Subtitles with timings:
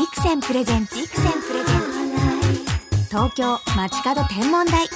[0.00, 0.96] ビクセンプレゼンツ。
[0.96, 1.80] ビクセンプレゼン
[2.96, 3.04] ツ。
[3.10, 4.86] 東京街角天文台。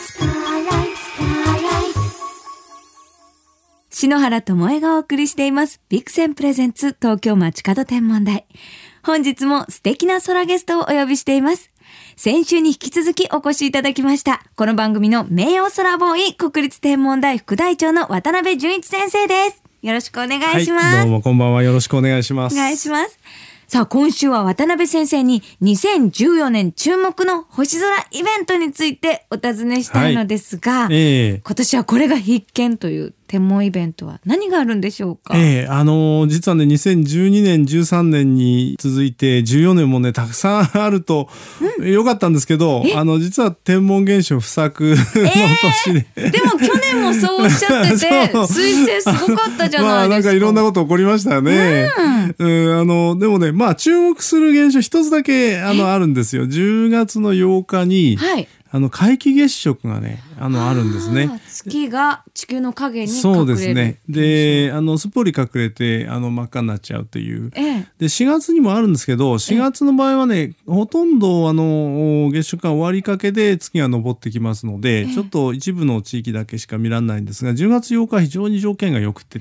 [3.90, 5.82] 篠原智恵がお送りしています。
[5.90, 8.46] ビクセンプレゼンツ東京街角天文台。
[9.02, 11.70] 本日も素敵な空ゲストをお呼びしています。
[12.16, 14.42] 先週に引き続きお越しいただきました。
[14.56, 19.62] この番組の名誉空ボーイ国立天文台副台長の渡辺淳一先生です。
[19.82, 21.62] よろしくお願いします、はい、どうもこんばんは。
[21.62, 22.54] よろしくお願いします。
[22.54, 23.18] お願いします
[23.74, 30.94] さあ、今週は渡辺先生に2014年注目の星空イベントについてお尋ねしたいのですが、はい。
[30.94, 35.36] えー、今年はこれが必見という天文イベントは何があるんでしょうか？
[35.36, 41.28] ええー、あのー、実はね、2012年、13年に続いて、14年もね、たくさんあると、
[41.80, 44.96] よかったんですけど、あの、実は天文現象不作の
[45.84, 49.82] 年で、えー、でも去年もそうおっしゃってて、 彗星すごかったじゃないですか。
[49.82, 51.90] まあ、なんかいろんなこと起こりましたよね。
[52.38, 56.44] うん、うんあの、でもね、まあ、注目する現象一つだけ、あの、あるんですよ。
[56.44, 61.30] 10月の8日に、はい、あの皆既月食がねあのあるんですね。
[61.46, 64.00] 月が地球の影にそうですね。
[64.08, 67.52] であのすっぽり隠れてあの真っ赤になっちゃうという。
[67.54, 79.40] ええ、で4月にもあるんですけど4月の場合はねほとんどあの月食が終わりかけで月が昇ってきますので、ちょっと一部の地域だけしか見られないんですが10月8日は非常に条件が良くて。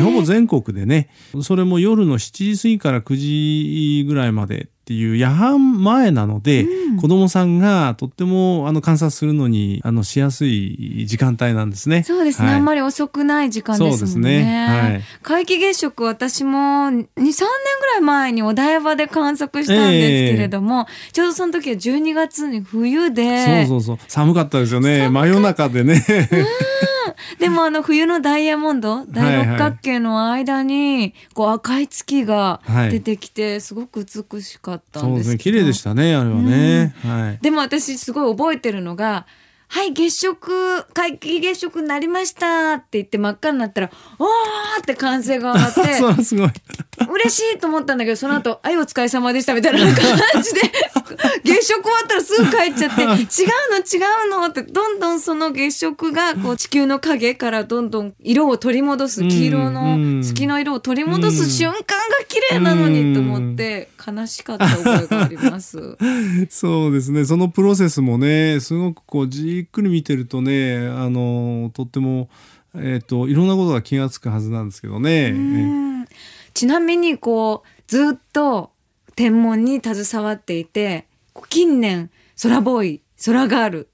[0.00, 1.10] ほぼ全国でね
[1.42, 12.02] それも夜の7時過ぎから9時ぐらいまでっていう夜半前なので、うん、子供さんがとってもあの観察するのにあのしやすい時間帯なんですね。
[12.02, 13.96] そうですね、はい、あんまり遅くない時間ですもんね。
[13.96, 14.66] そうですね。
[14.66, 23.66] はい、皆既月食私も2、3年ぐらい前にお台場で観測したんですけれども、えー、ちょうどその時は12月に冬で。
[23.68, 24.06] そうそうそう。
[24.08, 25.08] 寒かったですよね。
[25.08, 26.04] 真夜中でね。
[27.38, 35.38] でもあの冬のダイヤモンド大六角形の間にこう赤い月が出てきてすごく美しかったんですけど、そうですね。
[35.38, 39.26] 綺麗でしたねあれはね、はい、でも私すごい覚えてるのが
[39.74, 44.28] はい、月食、皆既月食になりましたって言って真っ赤になったら、おー
[44.82, 46.50] って歓声が上がって、 そうすごい。
[47.10, 50.60] 嬉しいと思ったんだけど、その後、はい、お疲れ様でしたみたいな感じで、
[51.42, 61.84] 月食終わったらすぐ帰っちゃって、 違うの違うのって、どんどんその月食が、こう、地球の影からどんどん色を取り戻す、黄色の月の色を取り戻す瞬間が
[62.28, 65.96] 綺麗なのにと思って、悲しかった覚えがあります。
[66.50, 67.24] そうですね。
[67.24, 72.28] そのプロセスもね、すごくこう、じっくり見てるとねあのとっても、
[72.74, 76.06] えーと、いろんなことが気が付くはずなんですけどね。
[76.54, 78.70] ちなみにこうずっと
[79.16, 81.06] 天文に携わっていて
[81.48, 82.10] 近年
[82.42, 83.88] 空ボーイ空ガール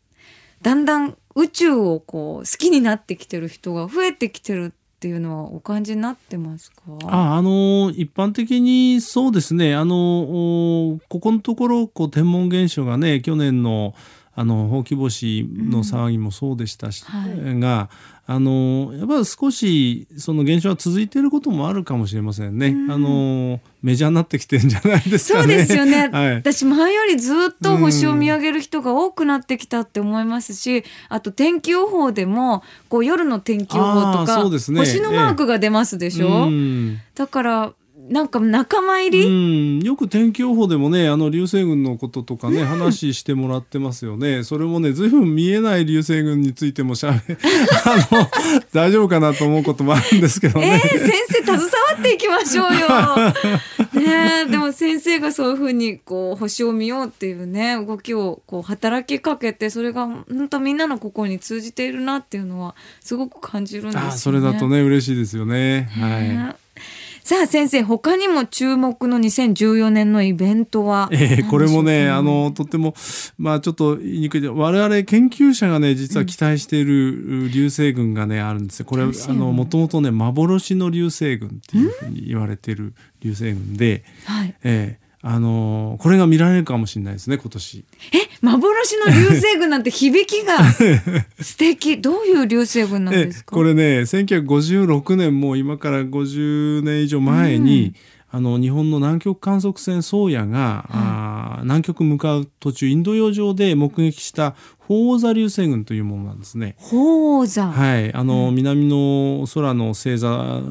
[0.62, 6.83] だんだん宇宙をこう好きになってきてる人が増えてきてるっていうのはお感じになってますか？
[7.07, 9.77] ああの一般的にそうですね。
[9.77, 13.95] あのここのところこう天文現象がね去年の
[14.41, 17.91] あのほうき星の騒ぎもそうでしたし、うんはい、が
[18.25, 22.69] あのやっぱり少しその現象は続いていることもあるかもしれませんね。
[22.69, 26.06] うん、あのメジャーになってきてるんじゃないですか、ね、そうですよね。
[26.12, 36.48] はい、私前よりずっと星を見上げる人が多くなってきたって思いますし、あと天気予報でもこう夜の天気予報とか、ね、星のマークが出ますでしょ？
[36.48, 37.72] ええ、だから
[38.11, 44.45] なんか仲間入り、うん、よく天気予報でもねあの流星群のこととかね、うん、話してもらってますよね。
[44.45, 47.37] それもねずいぶん見えない流星群についてもしゃべ
[47.85, 48.29] あの
[48.73, 51.67] 大丈夫かなと思うこともあるんですけどね、えー、先生携わ
[51.99, 52.89] っていきましょうよ。
[54.01, 64.11] ねでも先生がそういうふうにこう星を見ようっていうね動きをこう働きかけてそれが本当みんなの心に通じているなっていうのはすごく感じるんですよね。
[64.13, 65.91] それだとね嬉しいですよね。
[65.93, 66.57] はい。
[67.28, 72.94] さあ先生他にも注目の2014年のイベントは、えー、これもねあのとっても
[73.37, 74.49] まあちょっと言いにくい。
[74.49, 78.87] 我々研究者がね実は期待している流星群がねあるんですよ。
[78.87, 87.84] これあのもともとね幻の流星群っていうふうに言われてる流星群で、はい、えーあのー、これが見られるかもしれないですね今年。
[88.15, 90.59] え幻の流星群なんて響きが
[91.41, 92.01] 素敵。
[92.01, 93.55] どういう流星群なんですか？
[93.57, 97.93] これね1956年も今から50年以上前に、
[98.33, 106.77] うん、あの日本の南極観測船宗谷が、うん、あ南極向かう途中インド洋上で目撃した宝座流星群というものなんですね。
[106.81, 107.67] 宝座。
[107.67, 108.15] はい。
[108.15, 110.29] あの、うん、南の空の星座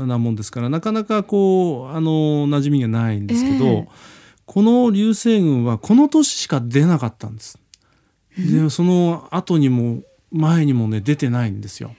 [0.07, 3.65] なもんですからなかなかこうあの馴染みがないんですけど。
[3.65, 3.87] えー
[4.47, 7.59] この流星群はこの年しか出なかったんです。
[8.37, 10.01] でその後にも
[10.31, 11.93] 前にもね出てないんですよ。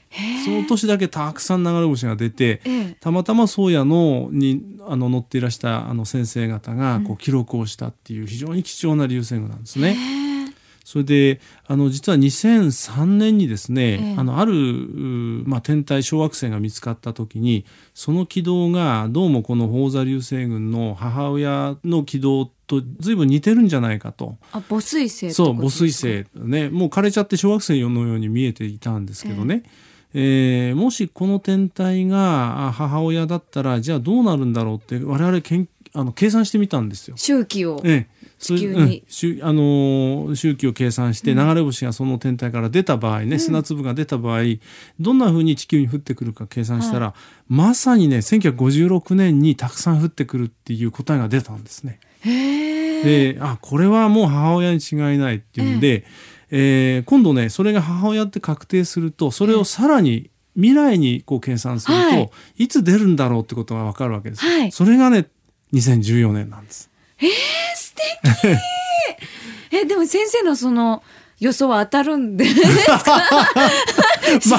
[0.45, 2.63] その年だけたくさん流れ星が出て、
[3.01, 10.28] たまたま宗谷のにあの乗っていらしたあの先生方がこう記録をしたっていう非常に貴重な流星群なんですね。
[10.89, 24.39] それであの実は2003年にですね、あのある、まあ、天体小惑星が見つかった時にその軌道がどうもこの宝座流星群の母親の軌道と随分似てるんじゃないかと。
[24.51, 29.65] あ母水星そう母水星ねもう枯れちゃって小惑星のように見えていたんですけどね。
[30.15, 37.17] えー、もしこの天体が母親だったらじゃあどうなるんだろうって我々けんあの計算してみたんですよ。
[37.19, 37.83] 周期を。
[37.85, 44.43] ええ地球に、うん、あの周期を計算して流れ星がその天体から出た場合ね、うん、砂粒が出た場合
[45.01, 52.01] どんなふうに地球に降ってくるか計算したら、はい、まさにね1956年にたくさん降ってくるっていう答えが出たんですね。
[52.25, 56.05] であこれはもう母親に違いないっていうんで、
[56.51, 64.45] えー、今度ねそれが母親って確定するとそれをさらに未来にこう計算すると、はい、いつ出るんだろうってことが分かるわけです。
[64.45, 65.29] はい、それがね
[65.73, 66.91] 2014年なんです。
[67.21, 67.68] えー、素
[68.43, 68.59] 敵。
[69.71, 71.03] えでも先生のその
[71.41, 72.55] 予想は当たるんです
[73.05, 73.23] か、
[74.51, 74.59] ま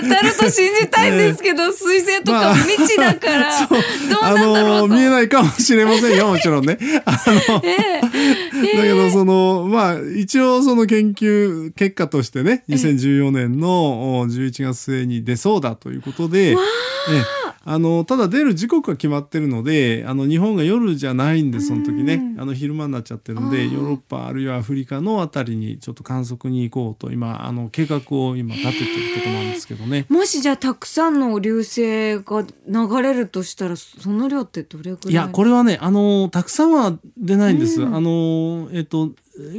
[0.00, 1.70] 当たると信じたいんですけど、彗
[2.00, 6.78] 星とか未知だから、どうなんだろう見えないかもしれませんよもちろんね。
[7.04, 16.52] あの、えー、だけどそのまあ一応その研究結果としてね2014年の11月末に出そうだということで。
[16.52, 30.06] えーあのただ出る時刻が決まってるのであの日本が夜じゃないんでその時ねあの昼間になっちゃってるんでヨーロッパあるいはアフリカのあたりにちょっと観測に行こうと今あの計画を今立ててるとこなんですけどね。
[30.08, 35.10] もしじゃあたくさんの流星が流れるとしたらその量ってどれぐらい？
[35.10, 37.82] いやこれはねあのたくさんは出ないんです。
[37.84, 39.10] あのえっと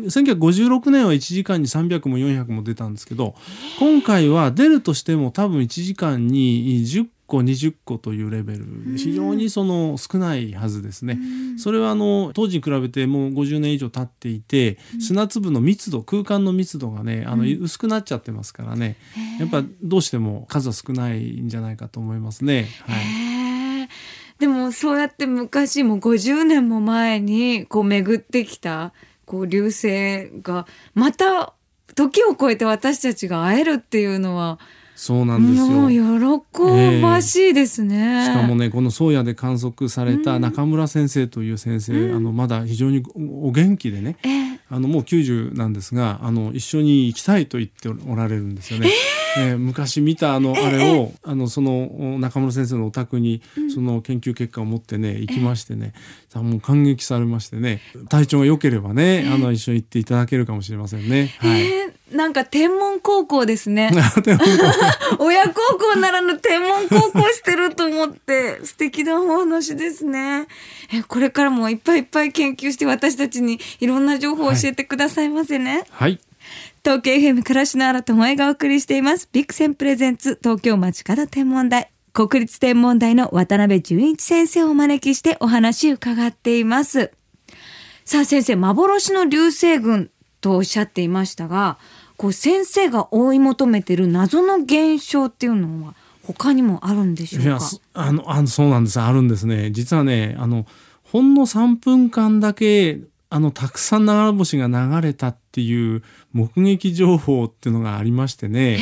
[0.07, 3.35] 1956年は1時間に300も400も出たんですけど
[3.79, 11.19] 今回は出るとしても多分1時間に10個20個というレベルで非常にその少ないはずですね。
[11.57, 18.95] それはあの当時に比べてもう50年以上経っていて砂粒の密度空間の密度がねあの薄くなっちゃってますからね。
[19.39, 22.69] やっぱどうしても数は少ないんじゃないかと思いますね。
[22.85, 22.93] は
[23.83, 23.89] い、
[24.39, 28.93] でもそうやって昔も50年も前にこう巡ってきた
[29.25, 30.65] こう流星が
[30.95, 31.53] また
[31.95, 34.59] 時を超えて私たちが会えるっていうのは
[34.97, 35.89] そうなんですよ。
[35.89, 48.89] 喜ばしいですね、えー、しかもねこの宗谷で観測された中村先生という先生、うん、あのまだ非常にお元気でね、えー、あのもう90なんですがあの一緒に行きたいと言っておられるんですよね。
[49.37, 55.93] えー、えー、昔見たあのあれを、あのその中村先生のお宅にその研究結果を持ってね行きましてね、
[56.33, 61.35] えー、もう感激されましてね体調が良ければね、あの一緒に行っていただけるかもしれませんね。
[61.37, 61.96] はい。
[62.11, 63.91] なんか天文高校ですね。
[65.19, 70.47] 親孝行ならぬ天文高校してると思って素敵なお話ですね。
[70.93, 75.83] えこれからもいっぱいいっぱい研究して私たちにいろんな情報を教えてくださいませね。
[75.91, 76.19] はい。
[76.83, 79.27] 東京 FM 倉科新智恵がお送りしています。
[79.33, 81.91] ビクセンプレゼンツ東京町方天文台。
[82.13, 87.11] 国立天文台の渡辺淳一先生をお招きしてお話伺っています。
[88.05, 90.09] さあ先生、幻の流星群
[90.41, 91.77] とおっしゃっていましたが、
[92.17, 95.93] こう先生が追い求めてる謎の現象っていうのは
[96.23, 97.47] 他にもあるんでしょうか？
[97.47, 97.59] いや
[97.93, 98.99] あのあのそうなんです。
[98.99, 99.71] あるんですね。
[99.71, 100.65] 実はねあの
[101.03, 108.79] ほんの3分間だけあのたくさん流れ星が流れたっていう目撃情報っていうのがありましてね。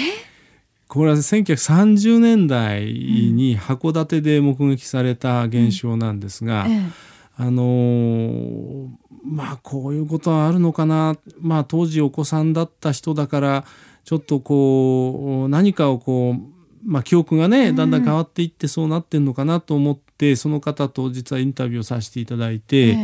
[0.88, 6.92] これは1930年代に函館で目撃された現象なんですが、うんええ、
[7.38, 8.90] あのー
[9.26, 11.18] まあこういうことはあるのかな。
[11.40, 13.66] まあ当時お子さんだった人だから
[14.04, 16.56] ちょっとこう何かをこう
[16.86, 22.98] まあ、記憶がねだんだん変わっていってそうなってんのかなと思って、うん、その方と実はインタビューをさせていただいて、え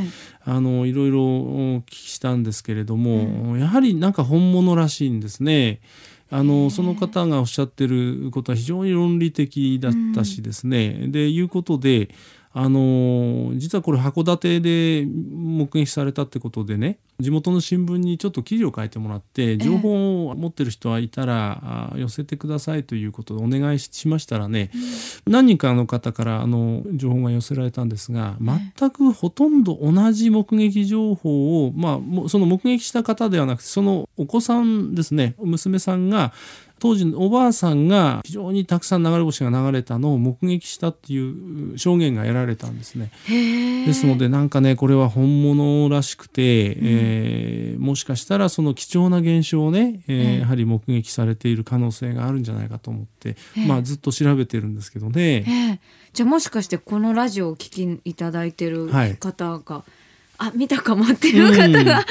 [0.46, 5.82] あのいろいろお聞きしたんですけれども、うん、やはりなんか本物らしいんですね。
[6.30, 12.10] あのその方がおっしゃってることは非常に論理的だったしですね、うん、でいうことで
[12.54, 24.72] あの実はこれ函館で目撃されたってことでね地元の新聞にちょっと記事を書いてもらって情報を持ってる人はいたら寄せてくださいということでお願いしましたらね、
[25.26, 36.34] 何人かの方からあの情報が寄せられたんですが全くほとんど同じ目撃情報をまあその目撃した方ではなくてそのお子さんですね娘さんが
[36.82, 43.12] 当時のおばあさんが非常にたくさん流れ星が流れたのを目撃したっていう証言が得られたんですね。
[43.86, 53.36] ですのでなんかねこれは本物らしくて、うん、えー、もしかしたらその貴重な現象をね、えー、やはり目撃されている可能性があるんじゃないかと思って、
[53.68, 55.80] まあ、ずっと調べてるんですけどね。
[56.14, 58.88] じゃあもしかしてこのラジオをお聞きいただいてる
[59.20, 59.84] 方が、はい。
[60.40, 62.04] あ見たかもっていう方が、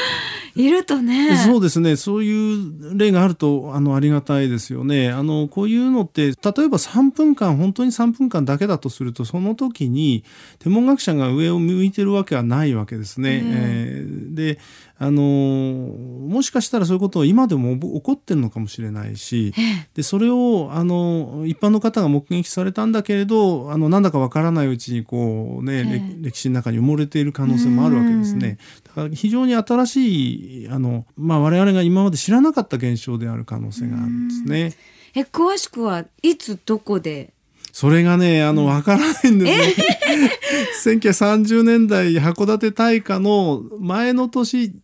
[0.55, 1.97] いるとね、そうですね。
[1.97, 5.11] そういう例があるとあのありがたいですよね。
[5.11, 10.25] あのこういうのって例えば3分間本当に3分間だけだとするとその時に
[10.59, 13.43] 天文学者が上を向いてるわけはないわけですね。
[13.45, 14.59] えー、で
[15.03, 19.55] あのもしかしたらそういうことを今でも起こってるのかもしれないし
[19.95, 28.59] でそれをあの一般の方が目撃されたんだけれどあのなんだかわからないうちにこう、ね、歴史の中に埋もれている可能性もあるわけですね。
[28.85, 34.75] だから非常に新しいあの、まあ、我々が今まで知らなかった現象である可能性があるんですね。
[35.15, 37.33] え詳しくはいつどこで？
[37.73, 41.01] それがね、あの、わからないんですね。
[41.01, 44.75] 1930年代函館大火の前の年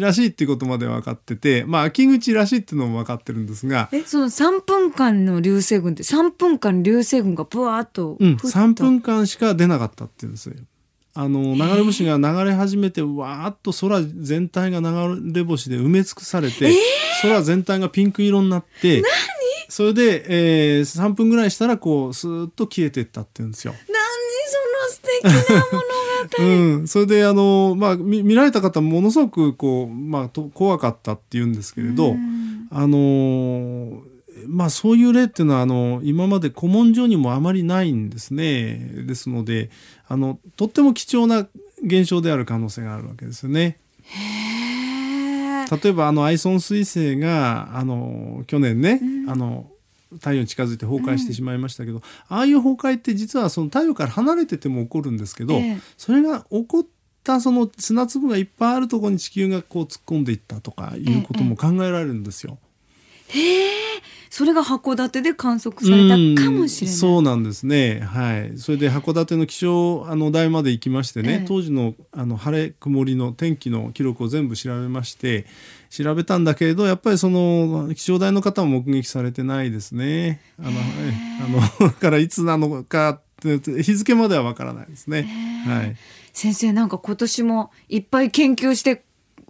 [0.00, 3.88] らしいっていうことまで分かってて、まあ、秋口らしいっていうのも分かってるんですが。
[3.92, 8.16] え、その3分間の流星群って、3分間流星群がブワーっと。
[8.18, 10.54] うん、3分間しか出なかったっていうんですよ。
[11.14, 16.72] あの、流れ星が流れ始めて、わーっと空全体が流れ星で埋め尽くされて、
[17.20, 19.02] 空全体がピンク色になって、
[19.68, 23.72] それで、えー、3分ぐらいしたら、こう、スーッと消えていったっていうんですよ。
[23.72, 24.02] 何？
[24.52, 26.01] その素敵な物
[26.38, 32.14] うん、それであの、まあ、見見られた方ものすごくこう、まあ、と怖かったっていうんですけれど、
[32.70, 34.02] あの
[34.46, 38.74] まあそういう例っていうのはあの今まで古文書にもあまりないんですね。
[39.06, 39.70] ですので
[40.08, 41.46] あのとっても貴重な
[41.84, 43.78] 現象である可能性があるわけですよね。
[45.82, 49.71] 例えばあのアイソン彗星があの去年ね、うん、あの
[50.14, 56.86] 太陽に近づいて崩壊してしまいましたけど、うん、ああいう崩壊って実はその太陽から離れてても起こるんですけど、えー、それが起こっ
[57.24, 62.58] たその砂粒がいっぱいあるところに地球がこう突っ込んでいったとかいうことも考えられるんですよ。
[63.30, 63.82] えー、へえ
[64.32, 66.94] それが函館で観測されたかもしれない。
[66.94, 68.00] うそうなんですね。
[68.00, 68.56] はい。
[68.56, 75.44] それで函館の気象あの台まで行きましてね、ええ、当時のあの晴れ曇りの天気の記録を全部調べまして、
[75.92, 80.40] 調べたんだけれど、やっぱりその気象台の方も目撃されてないですね。
[80.58, 85.28] あの、あの だからいつなのか日付まではわからないですね。
[85.66, 85.96] はい。
[86.32, 89.02] 先生なんか今年もいっぱい研究して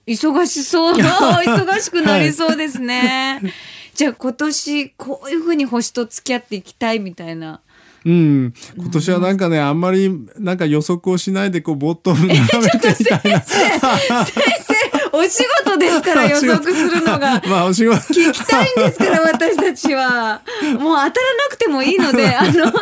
[0.07, 3.39] 忙しそう 忙しくなりそうですね。
[3.41, 3.53] はい
[3.95, 7.61] じゃあ今年こういうふうに星と付き合っていきたいみたいな。
[8.05, 13.41] うん、今年はなんかね、あんまりなんか予測をしないでこうボットを眺めてみたいな。
[13.43, 14.72] 先生、
[15.13, 17.43] お仕事ですから 予測するのが。
[17.47, 18.01] まあお仕事。
[18.13, 20.41] 聞きたいんですから私たちは。
[20.63, 21.11] もう当たらな
[21.51, 22.73] くてもいいので、 あの、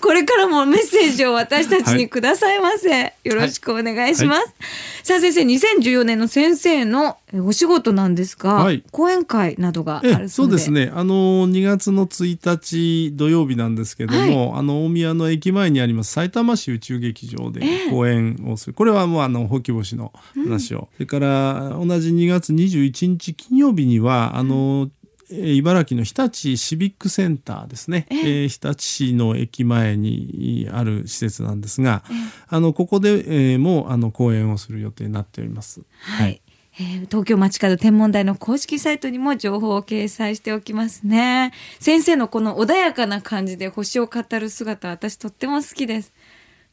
[0.00, 2.90] これからもメッセージを私たちにくださいませ。
[2.90, 4.38] はい、よろしくお願いします。
[4.38, 4.54] はいはい
[5.02, 10.58] さあ先生2014年の先生のお仕事なんですが、はい、講演会などがあるそうで。
[10.58, 10.90] すね。
[10.92, 24.92] あの2月の1日土曜日なんですけども、はい、あの大宮の駅前にあります埼玉市宇宙劇場で講演をする、これはもうあのほき星の話を、うん、それから同じ2月21日金曜日にはあの、うん
[25.32, 32.14] 茨城の日立シビックセンターですね、えー、日立市の駅前にある施設なんですが、えー、
[32.48, 35.82] あのここで、えー、もあの講演をする予定になっております。
[36.00, 36.42] はい、はい
[36.80, 41.52] えー、東京街角天文台の公式サイトにも情報を掲載しておきますね。
[41.78, 46.12] 先生のこの穏やかな感じで星を語る姿、私とっても好きです。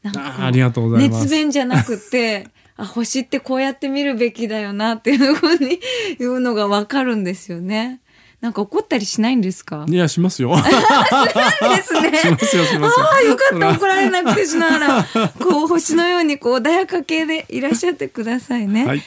[0.02, 1.22] なんかありがとうございます。
[1.24, 2.48] 熱弁じゃなくて、
[2.78, 5.78] あ、星ってこうやって見るべきだよなっていうふうに
[6.18, 8.00] 言うのがわかるんですよね。
[8.40, 9.84] なんか怒ったりしないんですか？
[9.88, 10.56] いや、しますよ。
[10.56, 12.16] するんですね。
[12.22, 13.04] しますよ、しますよ。
[13.06, 15.04] ああ、よかった、怒られなくてしながら、
[15.38, 18.86] こう、星のように、こう、穏やか系でいらっしゃってくださいね。
[18.86, 19.02] はい。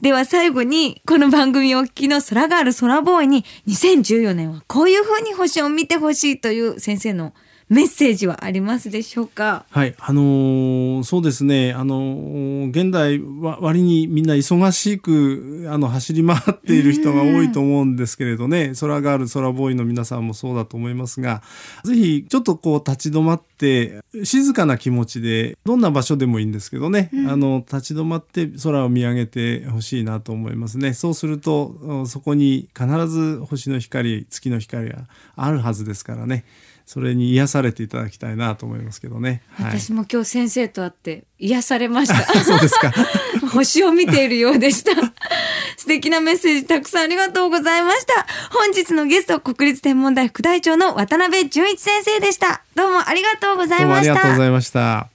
[0.00, 7.34] では最後に、この番組お聞きの空がある空ボーイに、2014年はこういうふうに星を見てほしいという先生の
[7.70, 9.64] メッセージはありますでしょうか？
[9.70, 11.72] はい、あのー、そうですね。
[11.72, 18.72] あのー、現代は割にみんな忙しくあの走り回っている人が多いと思うんですけれどね。
[18.80, 21.42] 空がある空ボーイの皆さんもそうだと思いますが、
[21.84, 27.08] ぜひちょっとこう立ち止まって静かな気持ちでどんな場所でもいいんですけどね。
[27.12, 30.92] うん、あの立ち止まって空を見上げてほしいなと思いますね。
[30.92, 35.04] そうするとそこに必ず星の光、月の光が
[35.36, 36.44] あるはずですからね。
[36.90, 39.42] それに癒されていただきたいなと思いますけどね。
[39.50, 42.16] はい、私も今日先生と会って癒されました。
[42.42, 42.92] そうですか。
[43.54, 44.90] 星を見ているようでした。
[45.78, 48.26] 素敵なメッセージたくさんありがとうございました。
[48.50, 52.64] 本日のゲスト、国立天文台副大長の渡辺淳一先生でした。
[52.74, 54.10] どうもありがとうございました。
[54.10, 55.06] ありがとうございました。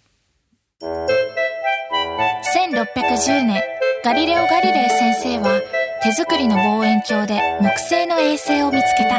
[2.55, 3.62] 1610年、
[4.01, 5.60] ガリレオ・ガリレイ先生は
[6.06, 9.18] 手作りの望遠鏡で木星の衛星を見つけた。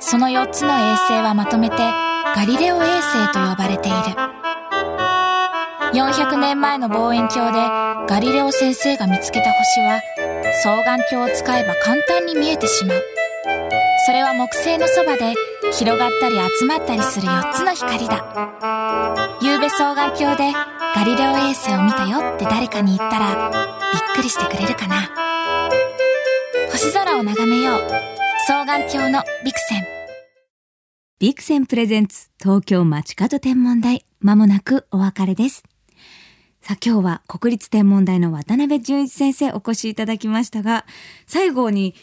[0.00, 3.98] その4つの衛星はまとめてガリレオ衛星と呼ばれている。
[5.92, 7.60] 400年前の望遠鏡で
[8.08, 10.00] ガリレオ先生が見つけた星は
[10.62, 13.02] 双眼鏡を使えば簡単に見えてしまう。
[14.06, 15.34] それは木星のそばで
[15.72, 18.24] 広がったり集まったりする4つの光だ。
[19.42, 20.52] 夕べ双眼鏡で
[20.94, 23.50] ガリレオ衛星を見たよって誰かに言ったら
[23.92, 25.35] びっくりしてくれるかな。
[26.76, 27.80] 星空を眺めよう。
[28.46, 29.84] 双眼鏡のビクセン。
[31.18, 34.04] ビクセンプレゼンツ東京街角天文台。
[34.20, 35.62] まもなくお別れです。
[36.60, 40.84] さあ今日は国立天文台の渡辺淳一先生お越しいただきましたが、
[41.26, 41.94] 最後に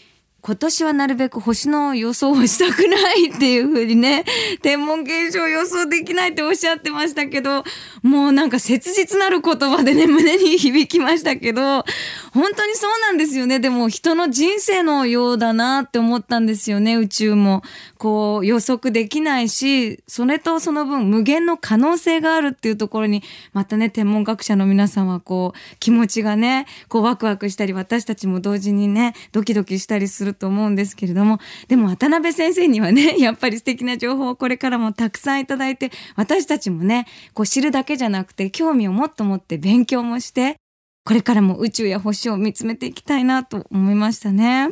[0.46, 4.26] 今年はなるべく星の予想をしたくないっていう風にね、
[4.62, 7.64] 天文現象予想できないっておっしゃってましたけど、
[8.02, 11.86] もうなんか切実なる言葉でね、胸に響きましたけど、
[12.34, 13.62] 本当にそうなんですよね。
[13.62, 17.62] でも人の人生のようだなって思ったんですよね、宇宙も。
[17.98, 23.24] こう予測できないし、それとその分無限の可能性があるっていうところに、
[23.54, 40.58] またね、天文学者の皆さんはこう、気持ちがね、こうワクワクしたり、私たちも同時にね、ドキドキしたりすると思うんですけれどもでも渡部先生にはね やっぱり素敵な情報をこれからもたくさんいただいて私たちもねこう知るだけじゃなくて興味をもっと持って勉強もして
[41.06, 44.70] これからも宇宙や星を見つめていきたいなと思いましたね。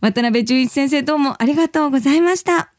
[0.00, 2.72] 渡部潤一先生どうもありがとうございました。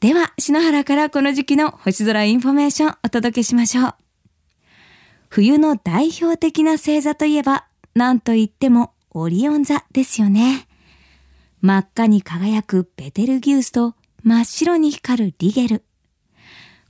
[0.00, 3.94] では篠原からこの時期の星空インフォメーションお届けしましょう。
[5.28, 10.68] 冬の代表的な星座といえば何と言ってもオリオン座ですよね。
[11.60, 15.84] 真っ赤に輝くベテルギウスと真っ白に光るリゲル。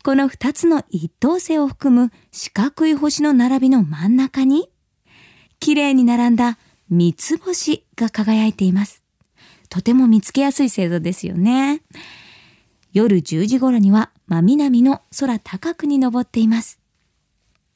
[0.04, 4.70] この二つの一等星を含む四角い星の並びの真ん中に、
[5.60, 6.58] 綺麗に並んだ
[6.90, 9.02] 三つ星が輝いています。
[9.70, 11.80] とても見つけやすい星座ですよね。
[12.92, 16.80] 夜10時頃には真南の空高くに登っています。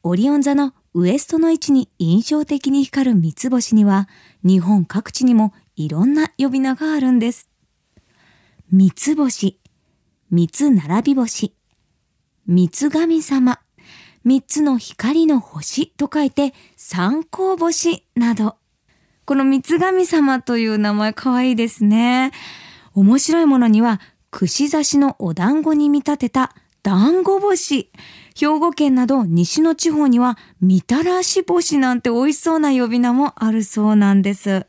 [0.03, 4.09] オリオン座のウエストの位置に印象的に光る三つ星には、
[4.45, 7.51] 日本各地にもいろんな呼び名があるんです。
[8.71, 9.59] 三つ星、
[10.31, 11.53] 三つ並び星、
[12.47, 13.59] 三つ神様、
[14.23, 18.55] 三つの光の星と書いて三光星など。
[19.25, 22.31] この三つ神様という名前かわいいですね。
[22.95, 26.55] 面白いものには、串刺しのお団子に見立てた
[26.85, 27.91] 団子星。
[28.35, 34.67] 兵庫県など西の地方には、みたらし星なんて美味しそうな呼び名もあるそうなんです。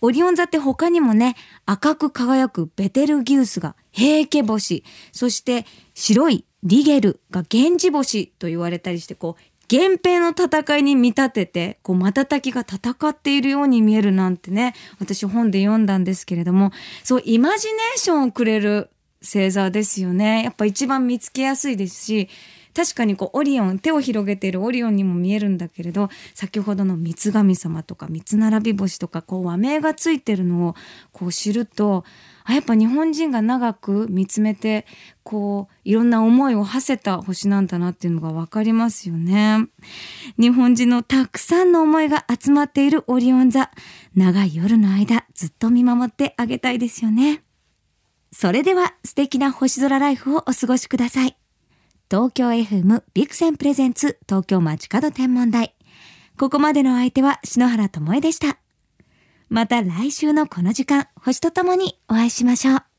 [0.00, 1.36] オリオン座って他にもね、
[1.66, 16.70] 赤く輝くベテルギウスが平家星、そして白いリゲルが源氏星と言われたりして、こう、源平の戦いに見立てて、こう、瞬きが戦っているように見えるなんてね、私本で読んだんですけれども、
[17.02, 18.90] そう、イマジネーションをくれる
[19.22, 20.42] 星座ですよね。
[20.44, 22.28] やっぱ一番見つけやすいですし、
[22.74, 30.74] 確かにこうオリオン手を広げているオリオンにも見えるんだけれど先ほどの三つ神様とか三つ並び星とかこう和名がついてるのを
[31.12, 32.04] こう知ると
[32.42, 34.86] あやっぱ日本人が長く見つめて
[35.22, 39.66] こういろんな思いを馳せた星なんだなっていうのがわかりますよね。
[40.38, 43.70] 日本人のたくさんの思いが集まっているオリオン座
[44.14, 47.42] 長い夜の間ずっと見守ってあげたいですよね。
[48.30, 51.36] それでは素敵な星空ライフをお過ごしください。
[52.10, 55.74] 東京 FM ビクセンプレゼンツ東京街角天文台。
[56.38, 58.58] ここまでの相手は篠原ともえでした。
[59.48, 62.93] また来週のこの時間、星とともにお会いしましょう。